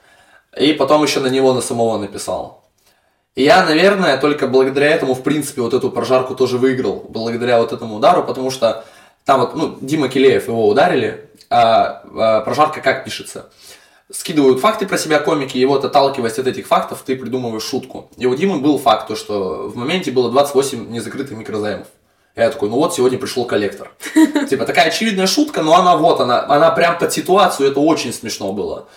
И 0.59 0.73
потом 0.73 1.03
еще 1.03 1.19
на 1.19 1.27
него, 1.27 1.53
на 1.53 1.61
самого 1.61 1.97
написал. 1.97 2.64
И 3.35 3.43
я, 3.43 3.65
наверное, 3.65 4.17
только 4.17 4.47
благодаря 4.47 4.87
этому, 4.87 5.13
в 5.13 5.21
принципе, 5.21 5.61
вот 5.61 5.73
эту 5.73 5.91
прожарку 5.91 6.35
тоже 6.35 6.57
выиграл. 6.57 7.05
Благодаря 7.09 7.59
вот 7.59 7.73
этому 7.73 7.97
удару, 7.97 8.23
потому 8.23 8.49
что 8.49 8.85
там 9.25 9.41
вот, 9.41 9.55
ну, 9.55 9.77
Дима 9.81 10.07
Килеев 10.07 10.47
его 10.47 10.69
ударили, 10.69 11.29
а, 11.49 12.03
а 12.15 12.41
прожарка 12.41 12.79
как 12.79 13.03
пишется? 13.03 13.49
Скидывают 14.09 14.59
факты 14.59 14.87
про 14.87 14.97
себя 14.97 15.19
комики, 15.19 15.57
и 15.57 15.65
вот 15.65 15.83
отталкиваясь 15.83 16.37
от 16.37 16.47
этих 16.47 16.67
фактов, 16.67 17.01
ты 17.05 17.15
придумываешь 17.15 17.63
шутку. 17.63 18.09
И 18.17 18.25
у 18.25 18.35
Димы 18.35 18.59
был 18.59 18.77
факт, 18.77 19.07
то, 19.07 19.15
что 19.15 19.67
в 19.67 19.75
моменте 19.75 20.11
было 20.11 20.31
28 20.31 20.91
незакрытых 20.91 21.37
микрозаймов. 21.37 21.87
Я 22.35 22.51
такой, 22.51 22.69
ну 22.69 22.75
вот 22.75 22.93
сегодня 22.93 23.17
пришел 23.17 23.45
коллектор. 23.45 23.91
Типа 24.49 24.65
такая 24.65 24.87
очевидная 24.87 25.27
шутка, 25.27 25.61
но 25.61 25.75
она 25.75 25.97
вот, 25.97 26.21
она, 26.21 26.45
она 26.47 26.69
прям 26.71 26.97
под 26.97 27.11
ситуацию, 27.11 27.69
это 27.69 27.79
очень 27.79 28.13
смешно 28.13 28.53
было. 28.53 28.87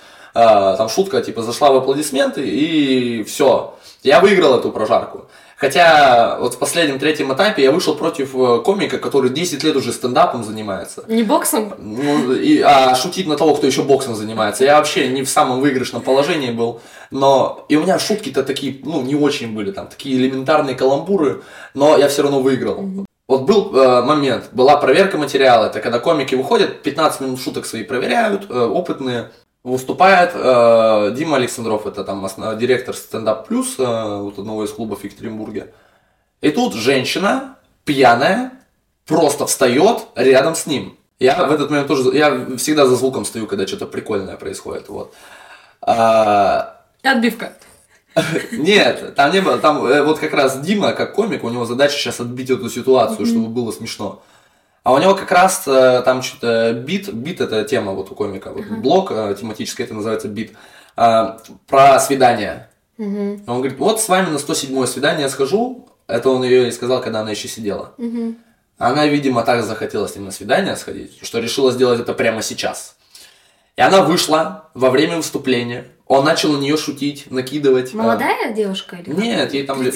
А, 0.40 0.76
Там 0.76 0.88
шутка, 0.88 1.20
типа, 1.20 1.42
зашла 1.42 1.72
в 1.72 1.76
аплодисменты, 1.76 2.48
и 2.48 3.24
все. 3.24 3.74
Я 4.04 4.20
выиграл 4.20 4.56
эту 4.56 4.70
прожарку. 4.70 5.26
Хотя 5.56 6.38
вот 6.38 6.54
в 6.54 6.58
последнем 6.58 7.00
третьем 7.00 7.34
этапе 7.34 7.64
я 7.64 7.72
вышел 7.72 7.96
против 7.96 8.32
э, 8.36 8.60
комика, 8.64 8.98
который 8.98 9.30
10 9.30 9.64
лет 9.64 9.74
уже 9.74 9.92
стендапом 9.92 10.44
занимается. 10.44 11.02
Не 11.08 11.24
боксом? 11.24 11.74
Ну, 11.78 12.32
и, 12.32 12.60
а 12.60 12.94
шутить 12.94 13.26
на 13.26 13.36
того, 13.36 13.56
кто 13.56 13.66
еще 13.66 13.82
боксом 13.82 14.14
занимается. 14.14 14.62
Я 14.62 14.76
вообще 14.76 15.08
не 15.08 15.24
в 15.24 15.28
самом 15.28 15.58
выигрышном 15.60 16.02
положении 16.02 16.52
был. 16.52 16.80
Но 17.10 17.66
и 17.68 17.74
у 17.74 17.82
меня 17.82 17.98
шутки-то 17.98 18.44
такие, 18.44 18.78
ну, 18.84 19.02
не 19.02 19.16
очень 19.16 19.52
были, 19.52 19.72
там, 19.72 19.88
такие 19.88 20.16
элементарные 20.16 20.76
каламбуры, 20.76 21.42
но 21.74 21.98
я 21.98 22.08
все 22.08 22.22
равно 22.22 22.40
выиграл. 22.40 22.88
Вот 23.26 23.42
был 23.42 23.74
э, 23.74 24.02
момент, 24.02 24.50
была 24.52 24.76
проверка 24.76 25.18
материала, 25.18 25.66
это 25.66 25.80
когда 25.80 25.98
комики 25.98 26.36
выходят, 26.36 26.82
15 26.82 27.22
минут 27.22 27.40
шуток 27.40 27.66
свои 27.66 27.82
проверяют, 27.82 28.48
э, 28.48 28.64
опытные, 28.64 29.32
выступает 29.70 30.32
э, 30.34 31.14
Дима 31.16 31.36
Александров, 31.36 31.86
это 31.86 32.04
там 32.04 32.24
основ- 32.24 32.56
директор 32.58 32.94
стендап 32.94 33.46
плюс, 33.48 33.76
э, 33.78 34.18
вот 34.20 34.38
одного 34.38 34.64
из 34.64 34.70
клубов 34.70 35.00
в 35.00 35.04
Екатеринбурге. 35.04 35.72
И 36.40 36.50
тут 36.50 36.74
женщина, 36.74 37.56
пьяная, 37.84 38.52
просто 39.06 39.46
встает 39.46 40.06
рядом 40.14 40.54
с 40.54 40.66
ним. 40.66 40.96
Я 41.18 41.46
в 41.46 41.52
этот 41.52 41.70
момент 41.70 41.88
тоже, 41.88 42.16
я 42.16 42.56
всегда 42.56 42.86
за 42.86 42.94
звуком 42.96 43.24
стою, 43.24 43.46
когда 43.46 43.66
что-то 43.66 43.86
прикольное 43.86 44.36
происходит, 44.36 44.88
вот. 44.88 45.12
А, 45.80 46.82
отбивка. 47.02 47.52
нет, 48.52 49.14
там 49.14 49.32
не 49.32 49.40
было, 49.40 49.58
там 49.58 49.84
э, 49.84 50.02
вот 50.02 50.18
как 50.18 50.32
раз 50.32 50.60
Дима, 50.60 50.92
как 50.92 51.14
комик, 51.14 51.44
у 51.44 51.50
него 51.50 51.64
задача 51.64 51.96
сейчас 51.96 52.20
отбить 52.20 52.50
эту 52.50 52.68
ситуацию, 52.68 53.26
чтобы 53.26 53.48
было 53.48 53.72
смешно. 53.72 54.22
А 54.88 54.92
у 54.94 54.98
него 54.98 55.14
как 55.14 55.30
раз 55.30 55.64
э, 55.66 56.00
там 56.02 56.22
что-то 56.22 56.72
бит, 56.72 57.12
бит 57.12 57.42
это 57.42 57.62
тема 57.64 57.92
вот 57.92 58.10
у 58.10 58.14
комика, 58.14 58.54
вот 58.54 58.64
блок 58.80 59.12
э, 59.12 59.36
тематический, 59.38 59.84
это 59.84 59.92
называется 59.92 60.28
бит, 60.28 60.54
а, 60.96 61.36
про 61.66 62.00
свидание. 62.00 62.70
Он 63.46 63.58
говорит, 63.58 63.78
вот 63.78 64.00
с 64.00 64.08
вами 64.08 64.30
на 64.30 64.38
107 64.38 64.86
свидание 64.86 65.24
я 65.24 65.28
схожу, 65.28 65.90
это 66.06 66.30
он 66.30 66.42
ее 66.42 66.68
и 66.68 66.70
сказал, 66.70 67.02
когда 67.02 67.20
она 67.20 67.32
еще 67.32 67.48
сидела. 67.48 67.92
Она, 68.78 69.06
видимо, 69.06 69.42
так 69.42 69.62
захотела 69.62 70.06
с 70.06 70.16
ним 70.16 70.24
на 70.24 70.30
свидание 70.30 70.74
сходить, 70.74 71.18
что 71.20 71.38
решила 71.38 71.70
сделать 71.70 72.00
это 72.00 72.14
прямо 72.14 72.40
сейчас. 72.40 72.96
И 73.76 73.82
она 73.82 74.00
вышла 74.00 74.70
во 74.72 74.88
время 74.88 75.18
выступления. 75.18 75.88
Он 76.08 76.24
начал 76.24 76.52
на 76.54 76.56
нее 76.58 76.78
шутить, 76.78 77.30
накидывать. 77.30 77.92
Молодая 77.92 78.50
девушка 78.52 78.96
или 78.96 79.10
как? 79.10 79.18
Нет, 79.22 79.52
ей 79.52 79.64
там 79.66 79.82
лет, 79.82 79.94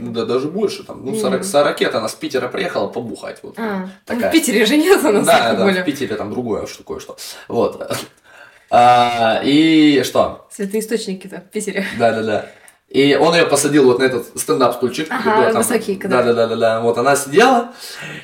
ну, 0.00 0.12
да, 0.12 0.26
даже 0.26 0.48
больше, 0.48 0.84
там, 0.84 1.04
ну, 1.04 1.14
40, 1.18 1.44
40 1.44 1.80
лет, 1.80 1.94
она 1.94 2.08
с 2.08 2.14
Питера 2.14 2.48
приехала 2.48 2.88
побухать. 2.88 3.38
Вот, 3.42 3.58
А, 3.58 3.88
такая. 4.04 4.28
В 4.28 4.32
Питере 4.32 4.66
же 4.66 4.76
нет 4.76 5.02
у 5.02 5.10
нас 5.10 5.26
Да, 5.26 5.54
да, 5.54 5.64
в 5.64 5.84
Питере 5.84 6.14
там 6.14 6.30
другое 6.30 6.66
что 6.66 6.82
кое-что. 6.84 7.16
Вот. 7.48 7.90
А, 8.70 9.40
и 9.44 10.02
что? 10.04 10.46
Святые 10.50 10.80
источники-то 10.80 11.36
в 11.36 11.50
Питере. 11.50 11.86
Да, 11.98 12.12
да, 12.12 12.22
да. 12.22 12.46
И 12.88 13.14
он 13.16 13.34
ее 13.34 13.46
посадил 13.46 13.84
вот 13.84 13.98
на 13.98 14.04
этот 14.04 14.38
стендап-стульчик. 14.38 15.08
Ага, 15.10 15.52
Да, 15.52 15.58
высокий, 15.58 15.96
когда- 15.96 16.22
Да, 16.22 16.32
да, 16.32 16.34
да, 16.34 16.46
да, 16.48 16.56
да. 16.56 16.80
Вот 16.80 16.98
она 16.98 17.16
сидела. 17.16 17.72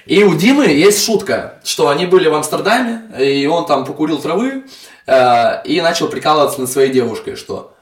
И 0.06 0.22
у 0.22 0.34
Димы 0.34 0.66
есть 0.66 1.04
шутка, 1.04 1.60
что 1.64 1.88
они 1.88 2.06
были 2.06 2.28
в 2.28 2.34
Амстердаме, 2.34 3.02
и 3.18 3.46
он 3.46 3.66
там 3.66 3.84
покурил 3.84 4.18
травы 4.20 4.64
э, 5.06 5.62
и 5.64 5.80
начал 5.80 6.08
прикалываться 6.08 6.60
над 6.60 6.70
своей 6.70 6.92
девушкой, 6.92 7.36
что 7.36 7.74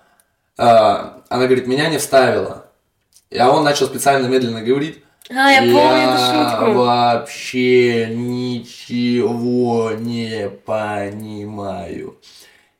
э, 0.58 0.62
она 0.62 1.46
говорит, 1.46 1.66
меня 1.66 1.88
не 1.88 1.98
вставила. 1.98 2.66
А 3.38 3.50
он 3.50 3.64
начал 3.64 3.86
специально 3.86 4.26
медленно 4.26 4.62
говорить. 4.62 5.02
А, 5.30 5.50
я 5.50 5.60
помню 5.60 6.10
эту 6.10 6.18
шутку. 6.18 6.72
вообще 6.72 8.08
ничего 8.10 9.92
не 9.96 10.50
понимаю. 10.66 12.18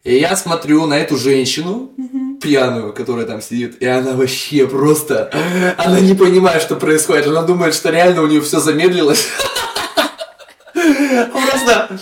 И 0.03 0.17
я 0.17 0.35
смотрю 0.35 0.87
на 0.87 0.95
эту 0.99 1.17
женщину, 1.17 1.91
пьяную, 2.41 2.93
которая 2.93 3.27
там 3.27 3.43
сидит, 3.43 3.81
и 3.81 3.87
она 3.87 4.13
вообще 4.13 4.67
просто... 4.67 5.31
Она 5.77 6.01
не 6.01 6.15
понимает, 6.15 6.63
что 6.63 6.77
происходит. 6.77 7.27
Она 7.27 7.43
думает, 7.43 7.75
что 7.75 7.91
реально 7.91 8.23
у 8.23 8.27
нее 8.27 8.41
все 8.41 8.61
замедлилось. 8.61 9.29
Просто... 11.33 12.01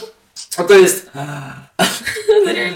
То 0.66 0.74
есть... 0.74 1.04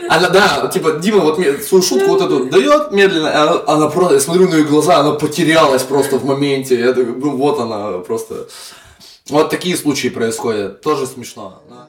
Она, 0.08 0.28
да, 0.28 0.68
типа, 0.68 0.92
Дима 0.92 1.20
вот 1.20 1.38
мне 1.38 1.58
свою 1.58 1.82
шутку 1.82 2.10
вот 2.10 2.20
эту 2.20 2.46
дает 2.46 2.92
медленно, 2.92 3.28
и 3.28 3.32
она, 3.32 3.62
она 3.66 3.88
просто, 3.88 4.14
я 4.14 4.20
смотрю 4.20 4.48
на 4.48 4.56
ее 4.56 4.64
глаза, 4.64 4.98
она 4.98 5.12
потерялась 5.12 5.82
просто 5.82 6.18
в 6.18 6.24
моменте. 6.24 6.78
Я 6.78 6.92
такой, 6.92 7.14
ну 7.16 7.36
вот 7.36 7.58
она 7.58 7.98
просто. 7.98 8.46
Вот 9.28 9.50
такие 9.50 9.76
случаи 9.76 10.08
происходят. 10.08 10.80
Тоже 10.82 11.06
смешно. 11.06 11.62
но- 11.68 11.88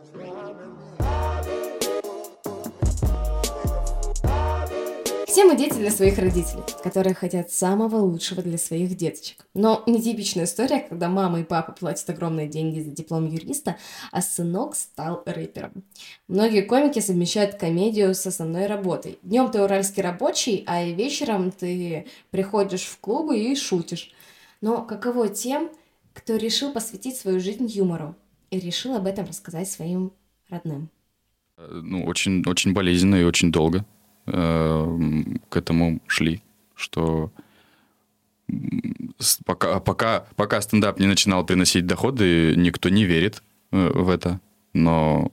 Все 5.34 5.46
мы 5.46 5.58
дети 5.58 5.74
для 5.74 5.90
своих 5.90 6.20
родителей, 6.20 6.62
которые 6.84 7.16
хотят 7.16 7.52
самого 7.52 7.96
лучшего 7.96 8.44
для 8.44 8.60
своих 8.60 8.96
деточек. 8.96 9.48
Но 9.56 9.82
нетипичная 9.88 10.44
история, 10.44 10.82
когда 10.82 11.10
мама 11.10 11.40
и 11.40 11.44
папа 11.44 11.72
платят 11.72 12.08
огромные 12.08 12.48
деньги 12.48 12.82
за 12.82 12.92
диплом 12.92 13.26
юриста, 13.26 13.78
а 14.12 14.22
сынок 14.22 14.76
стал 14.76 15.24
рэпером. 15.26 15.84
Многие 16.28 16.62
комики 16.62 17.00
совмещают 17.00 17.56
комедию 17.56 18.14
с 18.14 18.28
основной 18.28 18.68
работой. 18.68 19.18
Днем 19.24 19.50
ты 19.50 19.64
уральский 19.64 20.04
рабочий, 20.04 20.64
а 20.68 20.86
вечером 20.86 21.50
ты 21.50 22.06
приходишь 22.30 22.84
в 22.84 23.00
клубы 23.00 23.40
и 23.40 23.56
шутишь. 23.56 24.12
Но 24.62 24.84
каково 24.84 25.30
тем, 25.30 25.72
кто 26.14 26.36
решил 26.36 26.72
посвятить 26.72 27.18
свою 27.18 27.40
жизнь 27.40 27.66
юмору 27.66 28.16
и 28.52 28.60
решил 28.60 28.94
об 28.94 29.08
этом 29.08 29.26
рассказать 29.26 29.68
своим 29.68 30.14
родным? 30.48 30.92
ну, 31.58 32.06
очень, 32.06 32.44
очень 32.46 32.74
болезненно 32.74 33.16
и 33.16 33.24
очень 33.24 33.52
долго 33.52 33.84
э, 34.26 35.24
к 35.50 35.58
этому 35.58 36.00
шли, 36.08 36.42
что 36.76 37.32
пока, 39.46 39.80
пока, 39.80 40.26
пока 40.36 40.62
стендап 40.62 41.00
не 41.00 41.08
начинал 41.08 41.46
приносить 41.46 41.86
доходы, 41.86 42.56
никто 42.56 42.90
не 42.90 43.06
верит 43.06 43.44
э, 43.72 43.92
в 43.94 44.10
это, 44.10 44.40
но 44.74 45.32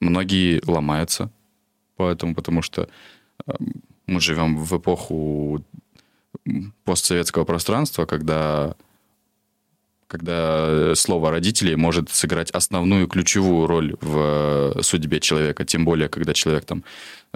многие 0.00 0.60
ломаются 0.66 1.30
поэтому, 1.96 2.34
потому 2.34 2.62
что 2.62 2.88
э, 3.46 3.52
мы 4.06 4.20
живем 4.20 4.56
в 4.56 4.76
эпоху 4.76 5.64
постсоветского 6.84 7.44
пространства, 7.44 8.06
когда 8.06 8.76
когда 10.08 10.94
слово 10.94 11.30
родителей 11.30 11.76
может 11.76 12.10
сыграть 12.10 12.50
основную 12.50 13.08
ключевую 13.08 13.66
роль 13.66 13.96
в 14.00 14.74
э, 14.76 14.82
судьбе 14.82 15.20
человека, 15.20 15.64
тем 15.64 15.84
более, 15.84 16.08
когда 16.08 16.32
человек 16.32 16.64
там 16.64 16.84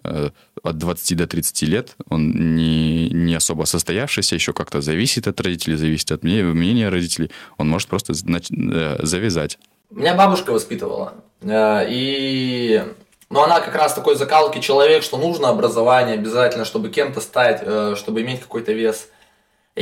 э, 0.04 0.30
от 0.62 0.78
20 0.78 1.16
до 1.16 1.26
30 1.26 1.62
лет, 1.62 1.96
он 2.08 2.54
не, 2.56 3.10
не 3.10 3.34
особо 3.34 3.64
состоявшийся, 3.64 4.34
еще 4.34 4.52
как-то 4.52 4.80
зависит 4.80 5.26
от 5.26 5.40
родителей, 5.40 5.76
зависит 5.76 6.12
от 6.12 6.22
мнения, 6.22 6.88
родителей, 6.88 7.30
он 7.58 7.68
может 7.68 7.88
просто 7.88 8.12
э, 8.12 8.96
завязать. 9.02 9.58
Меня 9.90 10.14
бабушка 10.14 10.52
воспитывала. 10.52 11.14
Э, 11.42 11.86
И... 11.88 12.82
Но 13.30 13.44
она 13.44 13.60
как 13.60 13.76
раз 13.76 13.94
такой 13.94 14.16
закалки 14.16 14.58
человек, 14.60 15.04
что 15.04 15.16
нужно 15.16 15.50
образование 15.50 16.14
обязательно, 16.14 16.64
чтобы 16.64 16.88
кем-то 16.90 17.20
стать, 17.20 17.62
э, 17.62 17.94
чтобы 17.96 18.22
иметь 18.22 18.40
какой-то 18.40 18.72
вес. 18.72 19.08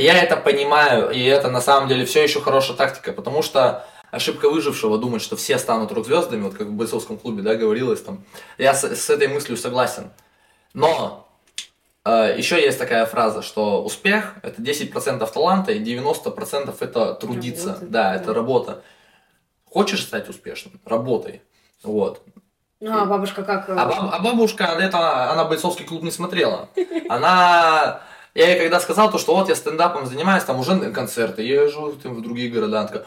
Я 0.01 0.17
это 0.21 0.37
понимаю, 0.37 1.11
и 1.11 1.23
это 1.23 1.49
на 1.49 1.61
самом 1.61 1.87
деле 1.87 2.05
все 2.05 2.23
еще 2.23 2.41
хорошая 2.41 2.77
тактика, 2.77 3.11
потому 3.13 3.41
что 3.41 3.85
ошибка 4.11 4.49
выжившего 4.49 4.97
думать, 4.97 5.21
что 5.21 5.35
все 5.35 5.57
станут 5.57 5.91
рок-звездами, 5.91 6.41
вот 6.43 6.55
как 6.55 6.67
в 6.67 6.71
бойцовском 6.73 7.17
клубе, 7.17 7.43
да, 7.43 7.55
говорилось 7.55 8.01
там. 8.01 8.23
Я 8.57 8.73
с, 8.73 8.83
с 8.83 9.09
этой 9.09 9.27
мыслью 9.27 9.57
согласен. 9.57 10.11
Но 10.73 11.27
э, 12.05 12.35
еще 12.37 12.61
есть 12.61 12.79
такая 12.79 13.05
фраза, 13.05 13.41
что 13.41 13.83
успех– 13.83 14.35
это 14.43 14.61
10% 14.61 15.31
таланта 15.31 15.71
и 15.71 15.83
90% 15.83 16.75
это 16.79 17.13
трудиться. 17.15 17.67
Работа, 17.67 17.85
да, 17.85 18.03
да. 18.09 18.15
это 18.15 18.33
работа. 18.33 18.81
Хочешь 19.65 20.03
стать 20.03 20.29
успешным? 20.29 20.79
Работай. 20.85 21.41
Вот. 21.83 22.23
Ну, 22.81 22.97
а 22.97 23.05
бабушка 23.05 23.43
как... 23.43 23.69
э, 23.69 23.73
А, 23.73 23.85
баб- 23.85 24.09
а 24.13 24.19
бабушка, 24.19 24.63
это, 24.63 25.31
она 25.31 25.45
бойцовский 25.45 25.85
клуб 25.85 26.01
не 26.03 26.11
смотрела. 26.11 26.69
Она... 27.09 28.01
Я 28.35 28.49
ей 28.49 28.59
когда 28.59 28.79
сказал, 28.79 29.11
то, 29.11 29.17
что 29.17 29.35
вот 29.35 29.49
я 29.49 29.55
стендапом 29.55 30.05
занимаюсь, 30.05 30.43
там 30.43 30.59
уже 30.59 30.75
на 30.75 30.91
концерты, 30.91 31.41
езжу 31.41 31.93
там, 32.01 32.13
в 32.15 32.21
другие 32.21 32.49
города, 32.51 32.79
она 32.79 32.87
такая... 32.87 33.05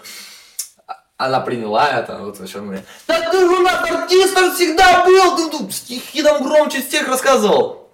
Она 1.16 1.38
приняла 1.38 1.88
это, 1.88 2.18
вот 2.18 2.40
о 2.40 2.46
чем 2.48 2.72
я. 2.72 2.82
Да 3.06 3.30
ты 3.30 3.38
у 3.38 3.60
нас 3.60 3.88
артистом 3.88 4.52
всегда 4.52 5.04
был, 5.04 5.36
ты 5.36 5.50
тут 5.50 5.72
стихи 5.72 6.22
там 6.22 6.42
громче 6.42 6.82
всех 6.82 7.06
рассказывал. 7.06 7.88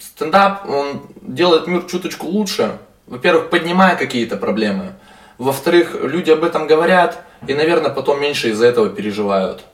Стендап, 0.00 0.68
он 0.68 1.02
делает 1.20 1.66
мир 1.66 1.82
чуточку 1.82 2.28
лучше. 2.28 2.78
Во-первых, 3.08 3.50
поднимая 3.50 3.96
какие-то 3.96 4.36
проблемы. 4.36 4.94
Во-вторых, 5.38 5.96
люди 6.00 6.30
об 6.30 6.44
этом 6.44 6.68
говорят, 6.68 7.24
и, 7.48 7.54
наверное, 7.54 7.90
потом 7.90 8.20
меньше 8.20 8.50
из-за 8.50 8.66
этого 8.66 8.88
переживают. 8.88 9.64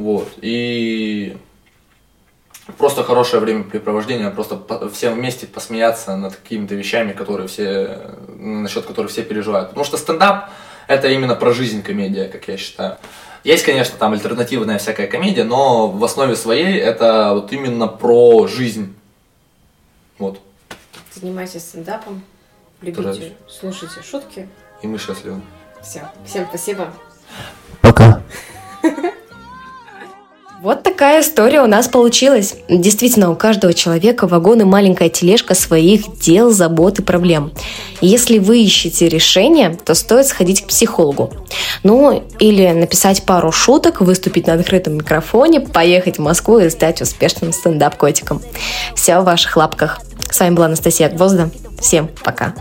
Вот. 0.00 0.32
И 0.40 1.36
просто 2.78 3.04
хорошее 3.04 3.42
времяпрепровождение, 3.42 4.30
просто 4.30 4.88
всем 4.88 5.14
вместе 5.14 5.46
посмеяться 5.46 6.16
над 6.16 6.36
какими-то 6.36 6.74
вещами, 6.74 7.12
которые 7.12 7.48
все, 7.48 8.16
насчет 8.28 8.86
которых 8.86 9.10
все 9.10 9.22
переживают. 9.22 9.68
Потому 9.68 9.84
что 9.84 9.98
стендап 9.98 10.48
это 10.86 11.08
именно 11.08 11.34
про 11.34 11.52
жизнь 11.52 11.82
комедия, 11.82 12.28
как 12.28 12.48
я 12.48 12.56
считаю. 12.56 12.96
Есть, 13.44 13.66
конечно, 13.66 13.98
там 13.98 14.14
альтернативная 14.14 14.78
всякая 14.78 15.06
комедия, 15.06 15.44
но 15.44 15.88
в 15.88 16.02
основе 16.02 16.34
своей 16.34 16.78
это 16.78 17.34
вот 17.34 17.52
именно 17.52 17.86
про 17.86 18.46
жизнь. 18.46 18.94
Вот. 20.18 20.40
Занимайтесь 21.12 21.60
стендапом, 21.60 22.22
любите, 22.80 23.02
Пожалуйста. 23.02 23.34
слушайте 23.48 24.02
шутки. 24.02 24.48
И 24.80 24.86
мы 24.86 24.96
счастливы. 24.96 25.42
Все. 25.82 26.10
Всем 26.24 26.46
спасибо. 26.48 26.90
Пока. 27.82 28.22
Вот 30.62 30.82
такая 30.82 31.22
история 31.22 31.62
у 31.62 31.66
нас 31.66 31.88
получилась. 31.88 32.54
Действительно, 32.68 33.30
у 33.30 33.34
каждого 33.34 33.72
человека 33.72 34.26
вагон 34.26 34.60
и 34.60 34.64
маленькая 34.64 35.08
тележка 35.08 35.54
своих 35.54 36.18
дел, 36.18 36.50
забот 36.50 36.98
и 36.98 37.02
проблем. 37.02 37.50
Если 38.02 38.38
вы 38.38 38.62
ищете 38.62 39.08
решение, 39.08 39.74
то 39.82 39.94
стоит 39.94 40.26
сходить 40.26 40.62
к 40.62 40.66
психологу. 40.66 41.32
Ну, 41.82 42.22
или 42.38 42.68
написать 42.72 43.22
пару 43.22 43.52
шуток, 43.52 44.02
выступить 44.02 44.48
на 44.48 44.52
открытом 44.52 44.96
микрофоне, 44.96 45.60
поехать 45.60 46.18
в 46.18 46.22
Москву 46.22 46.58
и 46.58 46.68
стать 46.68 47.00
успешным 47.00 47.54
стендап-котиком. 47.54 48.42
Все 48.94 49.18
в 49.20 49.24
ваших 49.24 49.56
лапках. 49.56 50.00
С 50.30 50.40
вами 50.40 50.54
была 50.54 50.66
Анастасия 50.66 51.08
Гвозда. 51.08 51.48
Всем 51.80 52.10
пока. 52.22 52.52